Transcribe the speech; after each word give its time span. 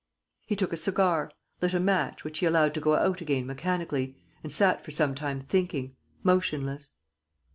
."He 0.47 0.55
took 0.55 0.73
a 0.73 0.77
cigar, 0.77 1.29
lit 1.61 1.75
a 1.75 1.79
match, 1.79 2.23
which 2.23 2.39
he 2.39 2.47
allowed 2.47 2.73
to 2.73 2.79
go 2.79 2.95
out 2.95 3.21
again 3.21 3.45
mechanically, 3.45 4.17
and 4.41 4.51
sat 4.51 4.83
for 4.83 4.89
some 4.89 5.13
time 5.13 5.39
thinking, 5.39 5.95
motionless. 6.23 6.93